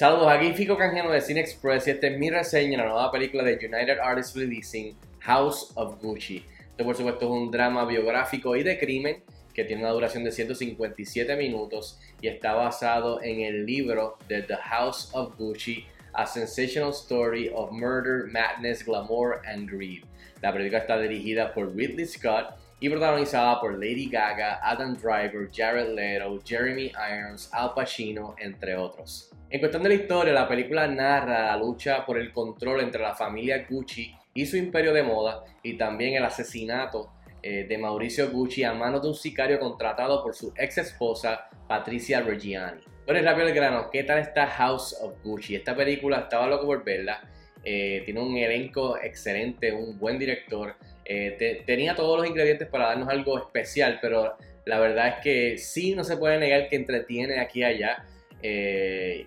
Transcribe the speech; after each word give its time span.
Saludos, 0.00 0.28
aquí 0.32 0.54
Fico 0.54 0.78
Canjeno 0.78 1.10
de 1.10 1.20
Cine 1.20 1.40
Express 1.40 1.86
y 1.86 1.90
esta 1.90 2.06
es 2.06 2.18
mi 2.18 2.30
reseña 2.30 2.70
de 2.70 2.76
la 2.78 2.84
nueva 2.86 3.12
película 3.12 3.42
de 3.42 3.56
United 3.56 3.98
Artists 4.02 4.34
Releasing, 4.34 4.96
House 5.18 5.72
of 5.74 6.00
Gucci. 6.00 6.42
Esto 6.70 6.84
por 6.84 6.96
supuesto 6.96 7.26
es 7.26 7.30
un 7.30 7.50
drama 7.50 7.84
biográfico 7.84 8.56
y 8.56 8.62
de 8.62 8.78
crimen 8.78 9.22
que 9.52 9.64
tiene 9.64 9.82
una 9.82 9.92
duración 9.92 10.24
de 10.24 10.32
157 10.32 11.36
minutos 11.36 12.00
y 12.22 12.28
está 12.28 12.54
basado 12.54 13.22
en 13.22 13.42
el 13.42 13.66
libro 13.66 14.16
de 14.26 14.40
The 14.40 14.56
House 14.56 15.10
of 15.12 15.36
Gucci, 15.36 15.84
A 16.14 16.26
Sensational 16.26 16.92
Story 16.92 17.50
of 17.54 17.70
Murder, 17.70 18.26
Madness, 18.32 18.86
Glamour 18.86 19.42
and 19.46 19.70
Greed. 19.70 20.04
La 20.40 20.50
película 20.50 20.78
está 20.78 20.98
dirigida 20.98 21.52
por 21.52 21.76
Ridley 21.76 22.06
Scott 22.06 22.54
y 22.80 22.88
protagonizada 22.88 23.60
por 23.60 23.74
Lady 23.74 24.08
Gaga, 24.08 24.58
Adam 24.62 24.96
Driver, 24.96 25.48
Jared 25.52 25.94
Leto, 25.94 26.40
Jeremy 26.44 26.90
Irons, 27.12 27.50
Al 27.52 27.74
Pacino, 27.74 28.34
entre 28.38 28.74
otros. 28.74 29.30
En 29.50 29.60
cuestión 29.60 29.82
de 29.82 29.90
la 29.90 29.94
historia, 29.96 30.32
la 30.32 30.48
película 30.48 30.86
narra 30.86 31.46
la 31.46 31.56
lucha 31.56 32.06
por 32.06 32.18
el 32.18 32.32
control 32.32 32.80
entre 32.80 33.02
la 33.02 33.14
familia 33.14 33.66
Gucci 33.68 34.14
y 34.32 34.46
su 34.46 34.56
imperio 34.56 34.94
de 34.94 35.02
moda 35.02 35.44
y 35.62 35.76
también 35.76 36.14
el 36.14 36.24
asesinato 36.24 37.12
eh, 37.42 37.66
de 37.68 37.78
Mauricio 37.78 38.30
Gucci 38.30 38.64
a 38.64 38.72
manos 38.72 39.02
de 39.02 39.08
un 39.08 39.14
sicario 39.14 39.58
contratado 39.58 40.22
por 40.22 40.34
su 40.34 40.52
ex 40.56 40.78
esposa 40.78 41.48
Patricia 41.66 42.20
Reggiani. 42.20 42.82
Bueno, 43.04 43.22
rápido 43.22 43.48
el 43.48 43.54
grano, 43.54 43.90
¿qué 43.90 44.04
tal 44.04 44.18
está 44.18 44.46
House 44.46 44.96
of 45.02 45.14
Gucci? 45.24 45.56
Esta 45.56 45.74
película 45.74 46.20
estaba 46.20 46.46
loco 46.46 46.66
por 46.66 46.84
verla. 46.84 47.20
Eh, 47.64 48.02
tiene 48.04 48.20
un 48.20 48.36
elenco 48.36 48.96
excelente, 49.02 49.72
un 49.72 49.98
buen 49.98 50.18
director. 50.18 50.76
Eh, 51.12 51.64
tenía 51.66 51.96
todos 51.96 52.16
los 52.20 52.28
ingredientes 52.28 52.68
para 52.68 52.86
darnos 52.86 53.08
algo 53.08 53.36
especial, 53.36 53.98
pero 54.00 54.36
la 54.64 54.78
verdad 54.78 55.08
es 55.08 55.14
que 55.24 55.58
sí 55.58 55.96
no 55.96 56.04
se 56.04 56.16
puede 56.16 56.38
negar 56.38 56.68
que 56.68 56.76
entretiene 56.76 57.40
aquí 57.40 57.60
y 57.60 57.64
allá. 57.64 58.04
Eh, 58.44 59.26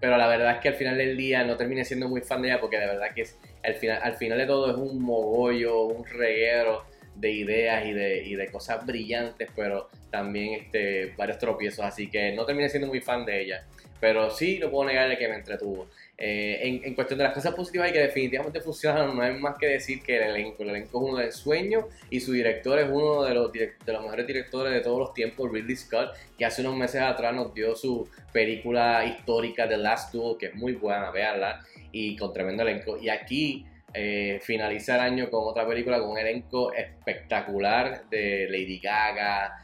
pero 0.00 0.16
la 0.16 0.26
verdad 0.26 0.56
es 0.56 0.58
que 0.58 0.70
al 0.70 0.74
final 0.74 0.98
del 0.98 1.16
día 1.16 1.44
no 1.44 1.56
terminé 1.56 1.84
siendo 1.84 2.08
muy 2.08 2.20
fan 2.20 2.42
de 2.42 2.48
ella 2.48 2.60
porque 2.60 2.80
de 2.80 2.86
verdad 2.88 3.14
que 3.14 3.22
es, 3.22 3.38
al, 3.62 3.74
final, 3.74 4.00
al 4.02 4.16
final 4.16 4.38
de 4.38 4.46
todo 4.46 4.72
es 4.72 4.76
un 4.76 5.00
mogollo, 5.00 5.84
un 5.84 6.04
reguero 6.04 6.82
de 7.14 7.30
ideas 7.30 7.86
y 7.86 7.92
de, 7.92 8.48
cosas 8.50 8.84
brillantes, 8.84 9.50
pero 9.54 9.88
también 10.10 10.54
este, 10.54 11.14
varios 11.16 11.38
tropiezos, 11.38 11.84
así 11.84 12.10
que 12.10 12.32
no 12.32 12.44
terminé 12.44 12.68
siendo 12.68 12.88
muy 12.88 13.00
fan 13.00 13.24
de 13.24 13.40
ella. 13.40 13.64
Pero 14.00 14.30
sí, 14.30 14.58
no 14.58 14.68
puedo 14.68 14.88
negarle 14.88 15.16
que 15.16 15.28
me 15.28 15.36
entretuvo. 15.36 15.88
Eh, 16.22 16.80
en, 16.84 16.94
cuestión 16.94 17.16
de 17.16 17.24
las 17.24 17.32
cosas 17.32 17.54
positivas 17.54 17.88
y 17.88 17.94
que 17.94 18.00
definitivamente 18.00 18.60
funcionan, 18.60 19.16
no 19.16 19.22
hay 19.22 19.38
más 19.38 19.56
que 19.58 19.68
decir 19.68 20.02
que 20.02 20.18
el 20.18 20.36
elenco. 20.36 20.62
El 20.62 20.68
elenco 20.68 21.02
es 21.02 21.10
uno 21.10 21.18
de 21.18 21.32
sueño 21.32 21.88
y 22.10 22.20
su 22.20 22.32
director 22.32 22.78
es 22.78 22.90
uno 22.90 23.24
de 23.24 23.34
los, 23.34 23.50
de 23.50 23.72
los 23.86 24.02
mejores 24.02 24.26
directores 24.26 24.74
de 24.74 24.80
todos 24.80 24.98
los 24.98 25.14
tiempos, 25.14 25.50
Ridley 25.50 25.76
Scott, 25.76 26.10
que 26.36 26.44
hace 26.44 26.60
unos 26.60 26.76
meses 26.76 27.00
atrás 27.00 27.34
nos 27.34 27.54
dio 27.54 27.74
su 27.74 28.06
película 28.34 29.02
histórica 29.06 29.66
The 29.66 29.78
Last 29.78 30.12
Duel, 30.12 30.36
que 30.38 30.46
es 30.46 30.54
muy 30.54 30.74
buena, 30.74 31.10
veanla, 31.10 31.64
y 31.90 32.14
con 32.16 32.34
tremendo 32.34 32.64
elenco. 32.64 32.98
Y 32.98 33.08
aquí 33.08 33.64
eh, 33.94 34.40
finaliza 34.42 34.96
el 34.96 35.00
año 35.00 35.30
con 35.30 35.40
otra 35.44 35.66
película 35.66 35.98
con 36.00 36.10
un 36.10 36.18
elenco 36.18 36.70
espectacular 36.74 38.04
de 38.10 38.46
Lady 38.50 38.78
Gaga, 38.78 39.56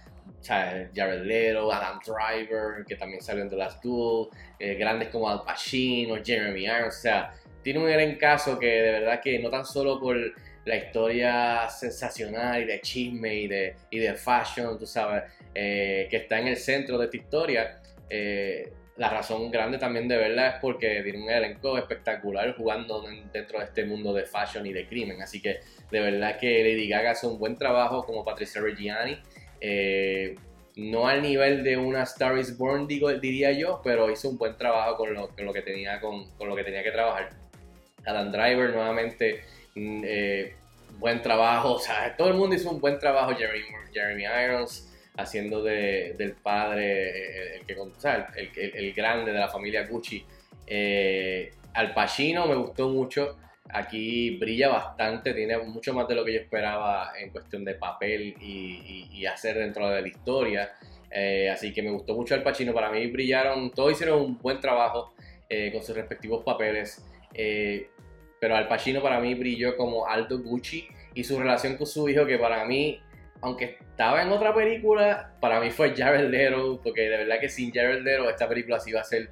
Jared 0.43 1.23
Leto, 1.25 1.73
Adam 1.73 1.99
Driver, 2.05 2.85
que 2.87 2.97
también 2.97 3.21
salió 3.21 3.43
en 3.43 3.51
The 3.51 3.57
Last 3.57 3.83
Duel, 3.83 4.29
eh, 4.59 4.75
grandes 4.75 5.09
como 5.09 5.29
Al 5.29 5.43
Pacino, 5.43 6.17
Jeremy 6.25 6.65
Irons, 6.65 6.97
o 6.97 7.01
sea, 7.01 7.33
tiene 7.63 7.81
un 7.81 7.87
gran 7.87 8.15
caso 8.17 8.59
que 8.59 8.67
de 8.67 8.93
verdad 8.93 9.21
que 9.21 9.39
no 9.39 9.51
tan 9.51 9.65
solo 9.65 9.99
por 9.99 10.17
la 10.65 10.77
historia 10.77 11.69
sensacional 11.69 12.63
y 12.63 12.65
de 12.65 12.81
chisme 12.81 13.35
y 13.35 13.49
de, 13.49 13.77
y 13.91 13.99
de 13.99 14.15
fashion, 14.15 14.79
tú 14.79 14.87
sabes, 14.87 15.25
eh, 15.55 16.07
que 16.11 16.19
está 16.19 16.39
en 16.39 16.49
el 16.49 16.57
centro 16.57 16.99
de 16.99 17.07
esta 17.07 17.17
historia, 17.17 17.81
eh, 18.09 18.73
la 18.97 19.11
razón 19.11 19.51
grande 19.51 19.79
también 19.79 20.09
de 20.09 20.17
verla 20.17 20.48
es 20.48 20.55
porque 20.61 21.03
tiene 21.03 21.23
un 21.23 21.31
elenco 21.31 21.77
espectacular 21.77 22.57
jugando 22.57 23.05
dentro 23.33 23.59
de 23.59 23.67
este 23.67 23.85
mundo 23.85 24.13
de 24.13 24.25
fashion 24.25 24.67
y 24.67 24.73
de 24.73 24.86
crimen. 24.86 25.20
Así 25.20 25.41
que 25.42 25.61
de 25.91 26.01
verdad 26.01 26.39
que 26.39 26.63
Lady 26.63 26.89
Gaga 26.89 27.11
hace 27.11 27.27
un 27.27 27.39
buen 27.39 27.57
trabajo 27.57 28.05
como 28.05 28.25
Patricia 28.25 28.61
Reggiani. 28.61 29.20
Eh, 29.61 30.36
no 30.77 31.08
al 31.08 31.22
nivel 31.22 31.64
de 31.64 31.77
una 31.77 32.02
Star 32.02 32.36
is 32.39 32.56
Born, 32.56 32.86
diría 32.86 33.52
yo, 33.52 33.80
pero 33.83 34.11
hizo 34.11 34.28
un 34.28 34.36
buen 34.36 34.56
trabajo 34.56 34.96
con 34.96 35.14
lo, 35.14 35.52
que, 35.52 35.62
tenía, 35.62 36.00
con, 36.00 36.27
lo 36.39 36.55
que 36.55 36.64
tenía 36.64 36.83
que 36.83 36.90
trabajar. 36.90 37.30
Adam 38.05 38.30
Driver 38.30 38.70
nuevamente, 38.70 39.42
mm, 39.74 40.02
eh, 40.05 40.55
buen 40.98 41.22
trabajo, 41.22 41.74
o 41.74 41.78
sea, 41.78 42.14
todo 42.17 42.28
el 42.28 42.34
mundo 42.34 42.55
hizo 42.55 42.70
un 42.70 42.80
buen 42.80 42.98
trabajo, 42.98 43.34
Jeremy, 43.34 43.64
Jeremy 43.92 44.24
Irons 44.44 44.92
haciendo 45.17 45.62
de, 45.62 46.14
del 46.18 46.33
padre, 46.33 47.08
eh, 47.08 47.56
el, 47.56 47.67
que, 47.67 47.74
o 47.78 47.90
el, 48.36 48.50
el, 48.55 48.92
grande 48.92 49.33
de 49.33 49.38
la 49.38 49.48
familia 49.48 49.86
Gucci. 49.86 50.24
Al 51.73 51.94
Pacino 51.94 52.46
me 52.46 52.55
gustó 52.55 52.88
mucho, 52.90 53.36
Aquí 53.73 54.37
brilla 54.39 54.69
bastante, 54.69 55.35
tiene 55.35 55.59
mucho 55.59 55.93
más 55.93 56.07
de 56.07 56.15
lo 56.15 56.25
que 56.25 56.33
yo 56.33 56.41
esperaba 56.41 57.13
en 57.19 57.31
cuestión 57.31 57.65
de 57.65 57.75
papel 57.75 58.35
y, 58.41 59.27
hacer 59.27 59.59
dentro 59.59 59.89
de 59.91 60.03
la 60.03 60.09
historia. 60.09 60.73
Eh, 61.11 61.51
así 61.51 61.73
que 61.73 61.83
me 61.83 61.91
gustó 61.91 62.15
mucho 62.15 62.35
el 62.35 62.43
Pacino. 62.43 62.73
Para 62.73 62.91
mí 62.91 63.07
brillaron, 63.09 63.71
todos 63.71 63.93
hicieron 63.93 64.21
un 64.21 64.39
buen 64.39 64.61
trabajo 64.61 65.13
eh, 65.49 65.73
con 65.73 65.83
sus 65.83 65.97
respectivos 65.97 66.45
papeles. 66.45 67.05
Eh, 67.35 67.89
pero 68.41 68.55
Al 68.57 68.69
Pacino 68.69 69.03
para 69.03 69.21
mí 69.21 69.35
brilló 69.35 69.77
como 69.77 70.07
Aldo 70.07 70.39
Gucci 70.39 70.87
y 71.15 71.25
su 71.25 71.39
relación 71.39 71.77
con 71.77 71.87
su 71.87 72.09
hijo, 72.09 72.25
que 72.25 72.39
para 72.39 72.65
mí, 72.65 73.01
aunque 73.41 73.79
estaba 73.81 74.23
en 74.23 74.31
otra 74.31 74.55
película, 74.55 75.35
para 75.41 75.61
mí 75.61 75.71
fue 75.71 75.95
Jared 75.95 76.31
Leto, 76.31 76.81
porque 76.83 77.03
de 77.03 77.17
verdad 77.17 77.41
que 77.41 77.48
sin 77.48 77.73
Jared 77.73 78.03
Leto 78.03 78.31
esta 78.31 78.48
película 78.48 78.79
sí 78.79 78.91
iba 78.91 79.01
a 79.01 79.05
ser 79.05 79.31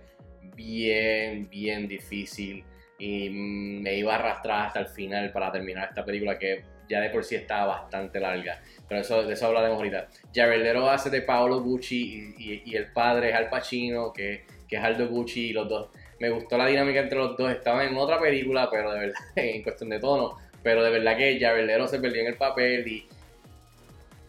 bien, 0.57 1.49
bien 1.49 1.87
difícil 1.87 2.65
y 2.99 3.29
me 3.31 3.95
iba 3.95 4.15
a 4.15 4.19
arrastrar 4.19 4.67
hasta 4.67 4.81
el 4.81 4.87
final 4.87 5.33
para 5.33 5.51
terminar 5.51 5.89
esta 5.89 6.05
película 6.05 6.39
que 6.39 6.65
ya 6.89 7.01
de 7.01 7.11
por 7.11 7.25
sí 7.25 7.35
estaba 7.35 7.67
bastante 7.67 8.21
larga. 8.21 8.61
Pero 8.89 9.01
eso, 9.01 9.23
de 9.23 9.33
eso 9.33 9.47
hablaremos 9.47 9.79
ahorita. 9.79 10.09
Jared 10.35 10.77
hace 10.89 11.11
de 11.11 11.23
Paolo 11.23 11.63
Gucci 11.63 12.35
y, 12.39 12.77
el 12.77 12.93
padre 12.93 13.31
es 13.31 13.35
Al 13.35 13.49
Pacino, 13.49 14.13
que, 14.13 14.45
que, 14.69 14.77
es 14.77 14.83
Aldo 14.83 15.09
Gucci 15.09 15.51
y 15.51 15.53
los 15.53 15.69
dos. 15.69 15.89
Me 16.21 16.31
gustó 16.31 16.57
la 16.59 16.67
dinámica 16.67 17.01
entre 17.01 17.19
los 17.19 17.37
dos. 17.37 17.51
Estaban 17.51 17.89
en 17.89 17.97
otra 17.97 18.21
película, 18.21 18.69
pero 18.71 18.93
de 18.93 19.01
verdad, 19.01 19.21
en 19.37 19.63
cuestión 19.63 19.91
de 19.91 19.99
tono. 19.99 20.37
Pero 20.63 20.83
de 20.83 20.91
verdad 20.91 21.17
que 21.17 21.39
Jared 21.41 21.87
se 21.87 21.99
perdió 21.99 22.23
en 22.23 22.29
el 22.29 22.37
papel 22.37 22.87
y 22.87 23.09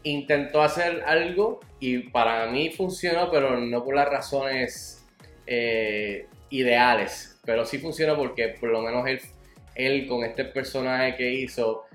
intentó 0.04 0.62
hacer 0.62 1.04
algo 1.06 1.62
y 1.80 2.00
para 2.10 2.48
mí 2.48 2.70
funcionó, 2.70 3.32
pero 3.32 3.60
no 3.60 3.84
por 3.84 3.96
las 3.96 4.08
razones 4.08 5.06
eh, 5.48 6.28
ideales 6.50 7.35
pero 7.46 7.66
sí 7.66 7.78
funciona 7.78 8.16
porque 8.16 8.56
por 8.60 8.70
lo 8.70 8.82
menos 8.82 9.06
él, 9.76 10.08
con 10.08 10.24
este 10.24 10.46
personaje 10.46 11.16
que 11.16 11.32
hizo 11.32 11.86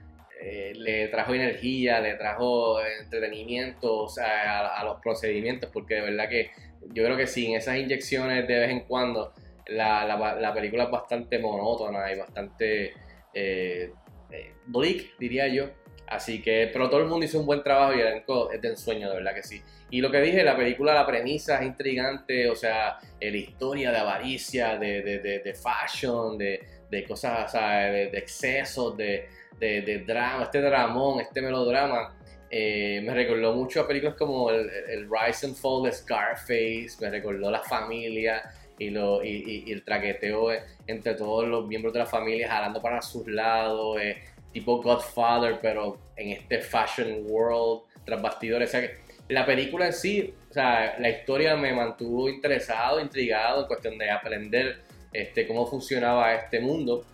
eh, 0.40 0.72
le 0.74 1.08
trajo 1.08 1.34
energía, 1.34 2.00
le 2.00 2.14
trajo 2.14 2.80
entretenimiento 2.80 4.06
a, 4.22 4.82
los 4.84 5.00
procedimientos, 5.00 5.70
porque 5.72 5.96
de 5.96 6.00
verdad 6.02 6.28
que 6.28 6.50
yo 6.92 7.04
creo 7.04 7.16
que 7.16 7.26
sin 7.26 7.56
esas 7.56 7.76
inyecciones 7.76 8.46
de 8.46 8.58
vez 8.58 8.70
en 8.70 8.80
cuando 8.80 9.32
la, 9.66 10.04
la, 10.06 10.54
película 10.54 10.84
es 10.84 10.90
bastante 10.90 11.38
monótona 11.38 12.12
y 12.12 12.18
bastante 12.18 12.92
eh, 13.34 13.92
eh, 14.30 14.54
bleak, 14.66 15.18
diría 15.18 15.48
yo. 15.48 15.70
Así 16.10 16.42
que, 16.42 16.68
pero 16.72 16.90
todo 16.90 17.00
el 17.00 17.06
mundo 17.06 17.24
hizo 17.24 17.38
un 17.38 17.46
buen 17.46 17.62
trabajo 17.62 17.94
y 17.94 18.00
el 18.00 18.08
elenco 18.08 18.50
es 18.50 18.60
de 18.60 18.68
ensueño, 18.68 19.08
de 19.08 19.14
verdad 19.14 19.32
que 19.32 19.44
sí. 19.44 19.62
Y 19.90 20.00
lo 20.00 20.10
que 20.10 20.20
dije, 20.20 20.42
la 20.42 20.56
película, 20.56 20.92
la 20.92 21.06
premisa 21.06 21.60
es 21.60 21.66
intrigante, 21.66 22.50
o 22.50 22.56
sea, 22.56 22.98
la 23.20 23.36
historia 23.36 23.92
de 23.92 23.98
avaricia, 23.98 24.76
de, 24.76 25.02
de, 25.02 25.38
de, 25.38 25.54
fashion, 25.54 26.36
de, 26.36 26.66
de 26.90 27.04
cosas, 27.04 27.46
o 27.46 27.48
sea, 27.48 27.92
de, 27.92 28.18
excesos, 28.18 28.96
de, 28.96 29.28
drama, 30.04 30.44
este 30.44 30.60
dramón, 30.60 31.20
este 31.20 31.40
melodrama. 31.40 32.16
Eh, 32.50 33.00
me 33.04 33.14
recordó 33.14 33.54
mucho 33.54 33.82
a 33.82 33.86
películas 33.86 34.16
como 34.16 34.50
el, 34.50 35.08
Rise 35.08 35.46
and 35.46 35.54
Fall 35.54 35.84
de 35.84 35.92
Scarface, 35.92 36.90
me 37.00 37.08
recordó 37.08 37.52
la 37.52 37.62
familia 37.62 38.42
y, 38.78 38.90
lo, 38.90 39.22
y, 39.22 39.64
y, 39.64 39.72
el 39.72 39.84
traqueteo 39.84 40.48
entre 40.88 41.14
todos 41.14 41.46
los 41.46 41.68
miembros 41.68 41.92
de 41.92 42.00
la 42.00 42.06
familia 42.06 42.48
jalando 42.48 42.82
para 42.82 43.00
sus 43.00 43.28
lados. 43.28 44.00
Eh, 44.00 44.16
tipo 44.52 44.82
Godfather, 44.82 45.58
pero 45.60 45.98
en 46.16 46.30
este 46.30 46.60
fashion 46.60 47.24
world, 47.26 47.82
tras 48.04 48.20
bastidores. 48.20 48.70
O 48.70 48.72
sea, 48.72 48.80
que 48.82 48.98
la 49.28 49.46
película 49.46 49.86
en 49.86 49.92
sí, 49.92 50.34
o 50.50 50.52
sea, 50.52 50.96
la 50.98 51.08
historia 51.08 51.56
me 51.56 51.72
mantuvo 51.72 52.28
interesado, 52.28 53.00
intrigado 53.00 53.62
en 53.62 53.66
cuestión 53.66 53.98
de 53.98 54.10
aprender 54.10 54.82
este, 55.12 55.46
cómo 55.46 55.66
funcionaba 55.66 56.34
este 56.34 56.60
mundo 56.60 57.04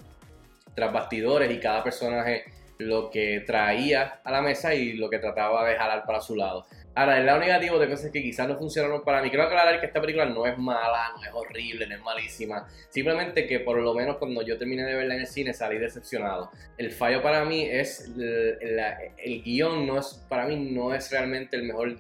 tras 0.75 0.93
bastidores 0.93 1.51
y 1.51 1.59
cada 1.59 1.83
personaje 1.83 2.45
lo 2.79 3.11
que 3.11 3.43
traía 3.47 4.21
a 4.23 4.31
la 4.31 4.43
mesa 4.43 4.75
y 4.75 4.95
lo 4.95 5.09
que 5.09 5.19
trataba 5.19 5.67
de 5.67 5.77
jalar 5.77 6.05
para 6.05 6.21
su 6.21 6.37
lado. 6.37 6.67
Ahora, 6.99 7.19
el 7.19 7.27
lado 7.27 7.41
negativo 7.41 7.79
de 7.79 7.91
cosas 7.91 8.11
que 8.11 8.23
quizás 8.23 8.49
no 8.49 8.57
funcionaron 8.57 9.05
para 9.05 9.21
mí. 9.21 9.29
Quiero 9.29 9.45
aclarar 9.45 9.79
que 9.81 9.85
esta 9.85 10.01
película 10.01 10.25
no 10.25 10.47
es 10.47 10.57
mala, 10.57 11.13
no 11.15 11.23
es 11.23 11.31
horrible, 11.31 11.87
no 11.87 11.95
es 11.95 12.01
malísima. 12.01 12.67
Simplemente 12.89 13.47
que 13.47 13.61
por 13.61 13.79
lo 13.79 13.93
menos 13.93 14.17
cuando 14.17 14.41
yo 14.41 14.57
terminé 14.57 14.83
de 14.83 14.95
verla 14.95 15.15
en 15.15 15.21
el 15.21 15.27
cine 15.27 15.53
salí 15.53 15.77
decepcionado. 15.77 16.51
El 16.79 16.91
fallo 16.91 17.21
para 17.21 17.45
mí 17.45 17.69
es 17.71 18.11
el, 18.17 19.43
guion 19.43 19.87
no 19.87 19.99
es 19.99 20.25
para 20.27 20.47
mí 20.47 20.57
no 20.57 20.95
es 20.95 21.11
realmente 21.11 21.57
el 21.57 21.65
mejor. 21.65 21.99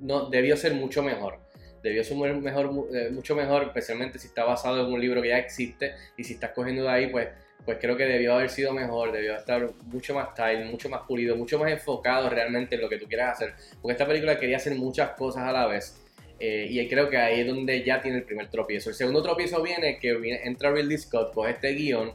No 0.00 0.30
debió 0.30 0.56
ser 0.56 0.72
mucho 0.72 1.02
mejor. 1.02 1.40
debió 1.82 2.02
ser 2.02 2.16
eh, 2.16 3.10
mucho 3.10 3.36
mejor, 3.36 3.64
especialmente 3.64 4.18
si 4.18 4.28
está 4.28 4.44
basado 4.44 4.86
en 4.86 4.90
un 4.90 4.98
libro 4.98 5.20
que 5.20 5.28
ya 5.28 5.38
existe 5.38 5.92
y 6.16 6.24
si 6.24 6.32
estás 6.32 6.52
cogiendo 6.52 6.84
de 6.84 6.88
ahí, 6.88 7.08
pues, 7.08 7.28
pues 7.64 7.78
creo 7.80 7.96
que 7.96 8.04
debió 8.04 8.34
haber 8.34 8.50
sido 8.50 8.72
mejor, 8.72 9.12
debió 9.12 9.36
estar 9.36 9.70
mucho 9.86 10.14
más 10.14 10.30
style, 10.30 10.64
mucho 10.66 10.88
más 10.88 11.02
pulido, 11.06 11.36
mucho 11.36 11.58
más 11.58 11.70
enfocado 11.70 12.30
realmente 12.30 12.76
en 12.76 12.80
lo 12.80 12.88
que 12.88 12.98
tú 12.98 13.06
quieras 13.06 13.34
hacer. 13.34 13.54
Porque 13.82 13.92
esta 13.92 14.06
película 14.06 14.38
quería 14.38 14.56
hacer 14.56 14.74
muchas 14.76 15.10
cosas 15.10 15.42
a 15.44 15.52
la 15.52 15.66
vez. 15.66 16.00
Eh, 16.40 16.68
y 16.70 16.88
creo 16.88 17.10
que 17.10 17.16
ahí 17.16 17.40
es 17.40 17.46
donde 17.46 17.82
ya 17.82 18.00
tiene 18.00 18.18
el 18.18 18.24
primer 18.24 18.48
tropiezo. 18.48 18.90
El 18.90 18.96
segundo 18.96 19.22
tropiezo 19.22 19.62
viene 19.62 19.98
que 19.98 20.18
entra 20.44 20.70
Ridley 20.70 20.98
Scott, 20.98 21.34
con 21.34 21.48
este 21.48 21.72
guion 21.72 22.12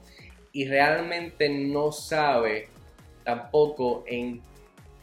y 0.53 0.67
realmente 0.67 1.49
no 1.49 1.91
sabe 1.91 2.67
tampoco 3.23 4.03
en 4.07 4.41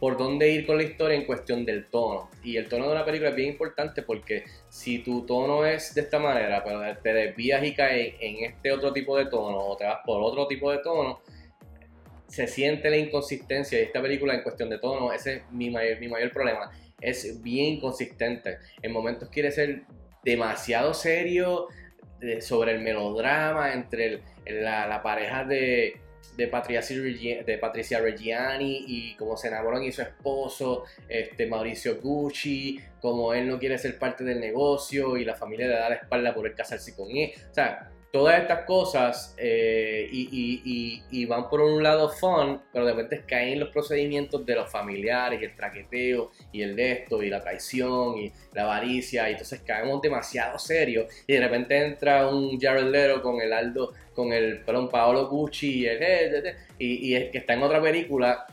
por 0.00 0.16
dónde 0.16 0.50
ir 0.50 0.66
con 0.66 0.78
la 0.78 0.82
historia 0.82 1.16
en 1.16 1.26
cuestión 1.26 1.66
del 1.66 1.86
tono. 1.86 2.30
Y 2.42 2.56
el 2.56 2.68
tono 2.68 2.86
de 2.86 2.92
una 2.92 3.04
película 3.04 3.28
es 3.30 3.36
bien 3.36 3.50
importante 3.50 4.02
porque 4.02 4.44
si 4.70 5.00
tu 5.00 5.26
tono 5.26 5.66
es 5.66 5.94
de 5.94 6.00
esta 6.00 6.18
manera, 6.18 6.64
pero 6.64 6.80
te 7.02 7.12
desvías 7.12 7.62
y 7.62 7.74
caes 7.74 8.14
en 8.18 8.44
este 8.44 8.72
otro 8.72 8.94
tipo 8.94 9.16
de 9.18 9.26
tono 9.26 9.58
o 9.58 9.76
te 9.76 9.84
vas 9.84 9.98
por 10.04 10.22
otro 10.22 10.48
tipo 10.48 10.72
de 10.72 10.78
tono, 10.78 11.20
se 12.26 12.46
siente 12.46 12.88
la 12.88 12.96
inconsistencia 12.96 13.76
de 13.76 13.84
esta 13.84 14.00
película 14.00 14.34
en 14.34 14.42
cuestión 14.42 14.70
de 14.70 14.78
tono. 14.78 15.12
Ese 15.12 15.34
es 15.34 15.42
mi 15.50 15.68
mayor, 15.68 16.00
mi 16.00 16.08
mayor 16.08 16.32
problema. 16.32 16.70
Es 16.98 17.42
bien 17.42 17.74
inconsistente. 17.74 18.56
En 18.80 18.92
momentos 18.92 19.28
quiere 19.28 19.50
ser 19.52 19.82
demasiado 20.24 20.94
serio 20.94 21.68
sobre 22.40 22.72
el 22.72 22.80
melodrama 22.80 23.74
entre 23.74 24.22
la, 24.46 24.86
la 24.86 25.02
pareja 25.02 25.44
de 25.44 26.00
de 26.36 26.46
Patricia, 26.46 26.96
de 27.44 27.58
Patricia 27.58 28.00
Reggiani 28.00 28.84
y 28.86 29.14
cómo 29.16 29.36
se 29.36 29.48
enamoran 29.48 29.82
y 29.82 29.92
su 29.92 30.02
esposo, 30.02 30.84
este, 31.08 31.46
Mauricio 31.46 32.00
Gucci, 32.00 32.80
como 33.00 33.34
él 33.34 33.48
no 33.48 33.58
quiere 33.58 33.78
ser 33.78 33.98
parte 33.98 34.24
del 34.24 34.40
negocio 34.40 35.16
y 35.16 35.24
la 35.24 35.34
familia 35.34 35.68
le 35.68 35.74
da 35.74 35.88
la 35.88 35.96
espalda 35.96 36.34
por 36.34 36.46
el 36.46 36.54
casarse 36.54 36.94
con 36.94 37.10
él. 37.10 37.32
O 37.50 37.54
sea, 37.54 37.90
todas 38.12 38.40
estas 38.40 38.64
cosas 38.64 39.34
eh, 39.38 40.08
y, 40.10 41.26
van 41.26 41.48
por 41.48 41.60
un 41.60 41.82
lado 41.82 42.08
fun, 42.08 42.60
pero 42.72 42.84
de 42.84 42.92
repente 42.92 43.22
caen 43.26 43.60
los 43.60 43.68
procedimientos 43.68 44.44
de 44.44 44.56
los 44.56 44.70
familiares 44.70 45.40
y 45.40 45.44
el 45.44 45.54
traqueteo 45.54 46.32
y 46.50 46.62
el 46.62 46.74
de 46.74 46.92
esto 46.92 47.22
y 47.22 47.30
la 47.30 47.40
traición 47.40 48.18
y 48.18 48.32
la 48.52 48.62
avaricia 48.62 49.28
y 49.28 49.32
entonces 49.32 49.60
caemos 49.60 50.02
demasiado 50.02 50.58
serios 50.58 51.06
y 51.26 51.34
de 51.34 51.40
repente 51.40 51.78
entra 51.78 52.26
un 52.26 52.58
Jared 52.58 52.90
Leto 52.90 53.22
con 53.22 53.40
el 53.40 53.52
Aldo, 53.52 53.92
con 54.12 54.32
el, 54.32 54.62
perdón, 54.62 54.88
Paolo 54.88 55.28
Gucci 55.28 55.80
y 55.80 55.86
el 55.86 56.56
y, 56.78 57.16
y 57.16 57.30
que 57.30 57.38
está 57.38 57.54
en 57.54 57.62
otra 57.62 57.80
película 57.80 58.46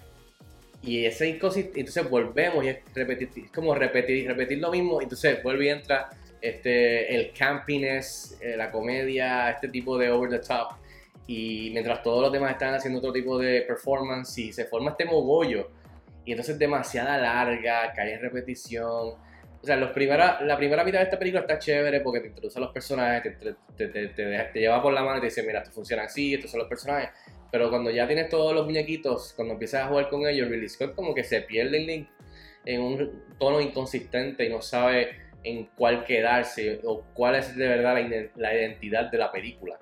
y 0.83 1.06
ese 1.06 1.30
entonces 1.30 2.09
volvemos 2.09 2.63
y 2.63 2.69
es, 2.69 2.77
repetir, 2.94 3.30
es 3.36 3.51
como 3.51 3.74
repetir, 3.74 4.27
repetir 4.27 4.59
lo 4.59 4.71
mismo, 4.71 5.01
entonces 5.01 5.42
vuelve 5.42 5.65
y 5.65 5.69
entra 5.69 6.09
este, 6.41 7.15
el 7.15 7.31
campiness, 7.33 8.37
eh, 8.41 8.55
la 8.57 8.71
comedia, 8.71 9.49
este 9.49 9.69
tipo 9.69 9.97
de 9.97 10.09
over 10.11 10.29
the 10.29 10.39
top. 10.39 10.73
Y 11.27 11.71
mientras 11.71 12.01
todos 12.03 12.21
los 12.21 12.31
demás 12.31 12.51
están 12.51 12.73
haciendo 12.73 12.99
otro 12.99 13.11
tipo 13.11 13.37
de 13.37 13.63
performance 13.63 14.37
y 14.37 14.53
se 14.53 14.65
forma 14.65 14.91
este 14.91 15.05
mogollo. 15.05 15.71
Y 16.23 16.31
entonces 16.31 16.57
demasiada 16.57 17.17
larga, 17.17 17.91
cae 17.93 18.13
en 18.13 18.21
repetición. 18.21 19.15
O 19.61 19.65
sea, 19.65 19.75
los 19.75 19.91
primera, 19.91 20.39
la 20.41 20.55
primera 20.55 20.83
mitad 20.83 20.99
de 20.99 21.05
esta 21.05 21.19
película 21.19 21.41
está 21.41 21.59
chévere 21.59 22.01
porque 22.01 22.21
te 22.21 22.27
introduce 22.27 22.57
a 22.57 22.61
los 22.61 22.71
personajes, 22.71 23.37
te, 23.39 23.87
te, 23.87 24.07
te, 24.07 24.59
lleva 24.59 24.81
por 24.81 24.93
la 24.93 25.03
mano 25.03 25.17
y 25.17 25.21
te 25.21 25.25
dice, 25.27 25.43
mira, 25.43 25.59
esto 25.59 25.71
funciona 25.71 26.03
así, 26.03 26.35
estos 26.35 26.51
son 26.51 26.59
los 26.59 26.69
personajes. 26.69 27.09
Pero 27.51 27.69
cuando 27.69 27.89
ya 27.89 28.07
tienes 28.07 28.29
todos 28.29 28.53
los 28.53 28.65
muñequitos, 28.65 29.33
cuando 29.33 29.53
empiezas 29.53 29.83
a 29.83 29.87
jugar 29.87 30.09
con 30.09 30.27
ellos, 30.27 30.47
Really 30.47 30.69
Scott 30.69 30.95
como 30.95 31.13
que 31.13 31.23
se 31.23 31.41
pierde 31.41 32.07
en 32.65 32.81
un 32.81 33.23
tono 33.39 33.59
inconsistente 33.61 34.45
y 34.45 34.49
no 34.49 34.61
sabe 34.61 35.26
en 35.43 35.65
cuál 35.75 36.03
quedarse 36.03 36.81
o 36.83 37.03
cuál 37.13 37.35
es 37.35 37.55
de 37.55 37.67
verdad 37.67 37.95
la, 38.35 38.53
identidad 38.55 39.11
de 39.11 39.17
la 39.17 39.31
película. 39.31 39.77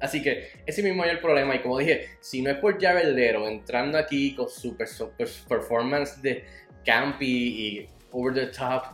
Así 0.00 0.22
que 0.22 0.48
ese 0.66 0.82
mismo 0.82 1.04
es 1.04 1.10
el 1.10 1.20
problema. 1.20 1.56
Y 1.56 1.60
como 1.60 1.78
dije, 1.78 2.08
si 2.20 2.42
no 2.42 2.50
es 2.50 2.58
por 2.58 2.80
Jared 2.80 3.14
Leto 3.14 3.48
entrando 3.48 3.98
aquí 3.98 4.34
con 4.34 4.48
su 4.48 4.76
performance 5.48 6.20
de 6.20 6.44
campy 6.84 7.26
y 7.26 7.88
over 8.12 8.34
the 8.34 8.46
top, 8.46 8.84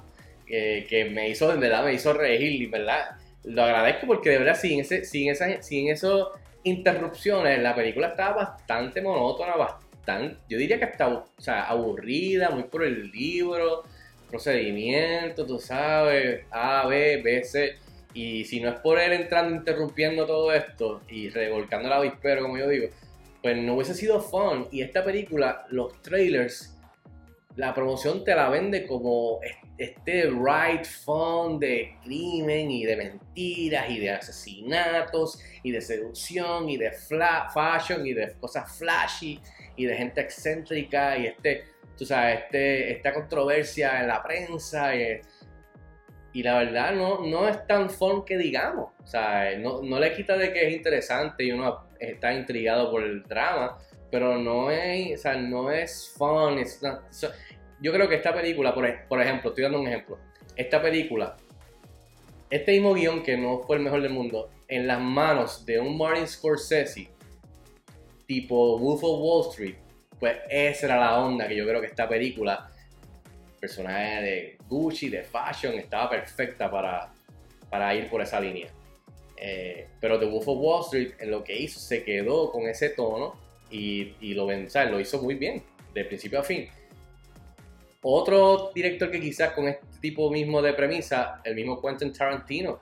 que 0.47 1.11
me 1.13 1.31
hizo, 1.31 1.51
de 1.51 1.59
verdad, 1.59 1.85
me 1.85 1.95
hizo 1.95 2.13
reír, 2.13 2.63
y 2.63 2.67
verdad, 2.67 3.17
lo 3.45 3.63
agradezco 3.63 4.07
porque 4.07 4.31
de 4.31 4.39
verdad, 4.39 4.55
sin, 4.55 4.81
ese, 4.81 5.05
sin, 5.05 5.31
esa, 5.31 5.63
sin 5.63 5.89
esas 5.89 6.27
interrupciones, 6.63 7.61
la 7.61 7.75
película 7.75 8.09
estaba 8.09 8.45
bastante 8.45 9.01
monótona, 9.01 9.57
bastante, 9.57 10.37
yo 10.49 10.59
diría 10.59 10.79
que 10.79 10.85
hasta 10.85 11.09
o 11.09 11.27
sea, 11.39 11.65
aburrida, 11.65 12.51
muy 12.51 12.65
por 12.65 12.85
el 12.85 13.11
libro 13.11 13.85
procedimiento, 14.33 15.47
tú 15.47 15.61
sabes, 15.61 16.45
A, 16.51 16.87
B, 16.87 17.23
B, 17.23 17.45
C. 17.45 17.77
Y 18.15 18.45
si 18.45 18.61
no 18.61 18.71
es 18.71 18.81
por 18.81 18.99
él 18.99 19.13
entrando, 19.13 19.55
interrumpiendo 19.55 20.27
todo 20.27 20.53
esto 20.53 21.03
y 21.09 21.29
revolcando 21.29 21.89
la 21.89 21.97
avispero, 21.97 22.43
como 22.43 22.59
yo 22.59 22.69
digo, 22.69 22.89
pues 23.43 23.57
no 23.59 23.75
hubiese 23.75 23.95
sido 23.95 24.21
fun. 24.21 24.67
Y 24.73 24.83
esta 24.83 25.05
película, 25.05 25.67
los 25.71 26.01
trailers, 26.03 26.77
la 27.57 27.75
promoción 27.75 28.25
te 28.25 28.35
la 28.35 28.49
vende 28.49 28.87
como 28.87 29.41
este 29.77 30.31
right 30.31 30.85
fun 30.85 31.59
de 31.59 31.97
crimen 32.03 32.71
y 32.71 32.85
de 32.85 32.97
mentiras 32.97 33.91
y 33.91 33.99
de 33.99 34.11
asesinatos 34.11 35.39
y 35.63 35.71
de 35.71 35.81
seducción 35.81 36.69
y 36.71 36.79
de 36.79 36.93
fashion 36.93 38.07
y 38.07 38.15
de 38.15 38.33
cosas 38.41 38.79
flashy 38.79 39.39
y 39.77 39.85
de 39.85 39.97
gente 39.97 40.21
excéntrica 40.21 41.19
y 41.19 41.27
este 41.27 41.65
tú 41.97 42.05
sabes, 42.05 42.41
este, 42.45 42.93
esta 42.93 43.13
controversia 43.13 44.01
en 44.01 44.09
la 44.09 44.23
prensa. 44.23 44.95
Y, 44.95 45.21
la 46.43 46.59
verdad 46.59 46.95
no, 46.95 47.27
no 47.27 47.47
es 47.49 47.67
tan 47.67 47.91
fun 47.91 48.25
que 48.25 48.39
digamos. 48.39 48.91
O 49.03 49.07
sea, 49.07 49.57
no, 49.59 49.83
no, 49.83 49.99
le 49.99 50.15
quita 50.15 50.37
de 50.37 50.53
que 50.53 50.67
es 50.67 50.75
interesante 50.75 51.45
y 51.45 51.53
uno 51.53 51.87
está 51.99 52.33
intrigado 52.33 52.91
por 52.91 53.03
el 53.03 53.23
drama, 53.23 53.79
pero 54.11 54.39
no 54.39 54.71
es, 54.71 55.19
o 55.19 55.23
sea, 55.23 55.35
no 55.35 55.71
es 55.71 56.13
fun. 56.17 56.63
yo 57.81 57.93
creo 57.93 58.09
que 58.09 58.17
esta 58.17 58.35
película, 58.35 58.75
por, 58.75 58.87
por 59.09 59.21
ejemplo, 59.21 59.51
estoy 59.51 59.65
dando 59.65 59.81
un 59.81 59.89
ejemplo. 59.89 60.19
Esta 60.57 60.81
película, 60.81 61.37
este 62.51 62.73
mismo 62.73 62.95
guion 62.95 63.23
que 63.23 63.37
no 63.37 63.61
fue 63.61 63.77
el 63.77 63.83
mejor 63.83 64.03
del 64.03 64.13
mundo, 64.13 64.51
en 64.69 64.87
las 64.87 65.01
manos 65.01 65.65
de 65.67 65.79
un 65.81 65.97
Martin 65.97 66.27
Scorsese, 66.27 67.09
tipo 68.27 68.79
Wolf 68.79 69.05
of 69.05 69.21
Wall 69.21 69.51
Street, 69.51 69.77
pues 70.23 70.37
esa 70.49 70.87
era 70.87 71.01
la 71.01 71.19
onda 71.19 71.49
que 71.49 71.57
yo 71.57 71.67
creo 71.67 71.81
que 71.81 71.89
esta 71.89 72.09
película, 72.09 72.71
personaje 73.59 74.23
de 74.23 74.59
Gucci, 74.69 75.09
de 75.09 75.25
fashion, 75.25 75.75
estaba 75.75 76.09
perfecta 76.09 76.71
para, 76.71 77.13
para 77.69 77.93
ir 77.93 78.09
por 78.09 78.23
esa 78.23 78.39
línea. 78.39 78.69
Eh, 79.37 79.89
pero 80.01 80.21
The 80.21 80.27
Wolf 80.27 80.47
of 80.47 80.59
Wall 80.61 80.85
Street 80.85 81.15
en 81.19 81.33
lo 81.33 81.43
que 81.43 81.59
hizo 81.59 81.81
se 81.81 82.05
quedó 82.05 82.53
con 82.53 82.69
ese 82.69 82.91
tono 82.91 83.35
y, 83.69 84.15
lo, 84.35 84.47
lo 84.47 85.01
hizo 85.01 85.21
muy 85.21 85.35
bien, 85.35 85.61
de 85.93 86.05
principio 86.05 86.39
a 86.39 86.45
fin. 86.45 86.69
Otro 88.01 88.71
director 88.73 89.11
que 89.11 89.21
quizás 89.21 89.51
con 89.55 89.67
este 89.67 89.85
tipo 90.01 90.31
mismo 90.31 90.63
de 90.63 90.73
premisa, 90.75 91.41
el 91.43 91.57
mismo 91.57 91.83
Quentin 91.83 92.13
Tarantino, 92.13 92.81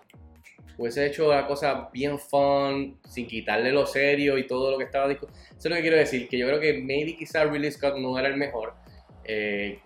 hubiese 0.81 1.05
hecho 1.05 1.29
la 1.29 1.47
cosa 1.47 1.91
bien 1.93 2.19
fun, 2.19 2.99
sin 3.07 3.27
quitarle 3.27 3.71
lo 3.71 3.87
serio 3.87 4.39
y 4.39 4.47
todo 4.47 4.71
lo 4.71 4.79
que 4.79 4.85
estaba 4.85 5.07
discutiendo. 5.09 5.39
Eso 5.51 5.59
es 5.59 5.65
lo 5.67 5.77
que 5.77 5.83
quiero 5.83 5.97
decir, 5.99 6.27
que 6.27 6.39
yo 6.39 6.47
creo 6.47 6.59
que 6.59 6.73
maybe 6.73 7.17
quizá 7.17 7.45
Ridley 7.45 7.71
Scott 7.71 7.99
no 7.99 8.19
era 8.19 8.29
el 8.29 8.39
mejor. 8.39 8.75
Eh, 9.25 9.79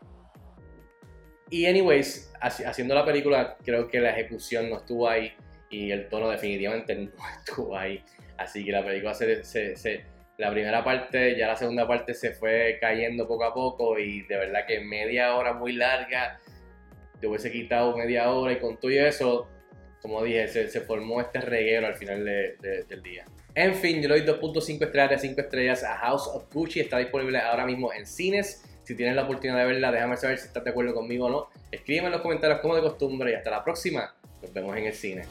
y 1.50 1.66
anyways, 1.66 2.32
haciendo 2.40 2.94
la 2.94 3.04
película, 3.04 3.56
creo 3.64 3.88
que 3.88 3.98
la 3.98 4.10
ejecución 4.10 4.70
no 4.70 4.76
estuvo 4.76 5.08
ahí 5.08 5.32
y 5.68 5.90
el 5.90 6.08
tono 6.08 6.30
definitivamente 6.30 6.94
no 6.94 7.10
estuvo 7.40 7.76
ahí. 7.76 8.00
Así 8.36 8.64
que 8.64 8.70
la 8.70 8.84
película 8.84 9.14
se, 9.14 9.42
se, 9.42 10.04
la 10.38 10.52
primera 10.52 10.84
parte, 10.84 11.36
ya 11.36 11.48
la 11.48 11.56
segunda 11.56 11.88
parte 11.88 12.14
se 12.14 12.34
fue 12.34 12.78
cayendo 12.80 13.26
poco 13.26 13.44
a 13.44 13.52
poco 13.52 13.98
y 13.98 14.22
de 14.22 14.36
verdad 14.36 14.64
que 14.64 14.78
media 14.78 15.34
hora 15.34 15.54
muy 15.54 15.72
larga, 15.72 16.38
te 17.20 17.26
hubiese 17.26 17.50
quitado 17.50 17.96
media 17.96 18.30
hora 18.30 18.52
y 18.52 18.60
con 18.60 18.76
todo 18.76 18.92
eso 18.92 19.48
como 20.04 20.22
dije, 20.22 20.46
se, 20.68 20.80
formó 20.82 21.22
este 21.22 21.40
reguero 21.40 21.86
al 21.86 21.94
final 21.94 22.22
del 22.26 23.02
día. 23.02 23.24
En 23.54 23.74
fin, 23.74 24.02
yo 24.02 24.08
le 24.10 24.20
doy 24.20 24.38
2.5 24.38 24.84
estrellas 24.84 25.08
de 25.08 25.18
5 25.18 25.40
estrellas 25.40 25.82
a 25.82 25.96
House 25.96 26.28
of 26.30 26.52
Gucci. 26.52 26.80
Está 26.80 26.98
disponible 26.98 27.38
ahora 27.38 27.64
mismo 27.64 27.90
en 27.90 28.04
cines. 28.04 28.62
Si 28.82 28.94
tienes 28.94 29.16
la 29.16 29.24
oportunidad 29.24 29.60
de 29.60 29.64
verla, 29.64 29.90
déjame 29.90 30.18
saber 30.18 30.36
si 30.36 30.48
estás 30.48 30.62
de 30.62 30.68
acuerdo 30.68 30.92
conmigo 30.92 31.24
o 31.24 31.30
no. 31.30 31.48
Escríbeme 31.72 32.08
en 32.08 32.12
los 32.12 32.20
comentarios 32.20 32.60
como 32.60 32.76
de 32.76 32.82
costumbre 32.82 33.30
y 33.30 33.34
hasta 33.34 33.50
la 33.50 33.64
próxima. 33.64 34.14
Nos 34.42 34.52
vemos 34.52 34.76
en 34.76 34.84
el 34.84 34.92
cine. 34.92 35.22